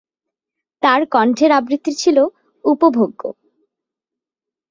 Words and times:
তার 0.83 1.01
কণ্ঠের 1.13 1.51
আবৃত্তি 1.51 1.91
ছিল 1.93 2.17
উপভোগ্য। 2.65 3.21